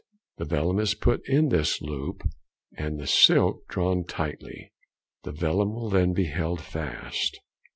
[0.37, 2.23] The vellum is put in this loop
[2.75, 4.73] and the silk drawn tightly,
[5.21, 7.39] the vellum will then be held fast.